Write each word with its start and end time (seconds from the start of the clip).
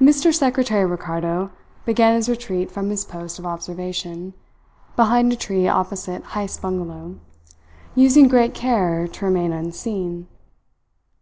Mr. 0.00 0.34
Secretary 0.34 0.86
Ricardo 0.86 1.50
began 1.84 2.14
his 2.14 2.30
retreat 2.30 2.70
from 2.70 2.88
his 2.88 3.04
post 3.04 3.38
of 3.38 3.44
observation 3.44 4.32
behind 4.96 5.30
a 5.34 5.36
tree 5.36 5.68
opposite 5.68 6.24
Heyst's 6.32 6.58
bungalow, 6.60 7.16
using 7.94 8.26
great 8.26 8.54
care 8.54 9.06
to 9.06 9.24
remain 9.26 9.52
unseen. 9.52 10.28